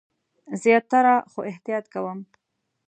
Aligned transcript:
زیاتره، 0.61 1.15
خو 1.31 1.39
احتیاط 1.51 1.85
کوم 1.93 2.19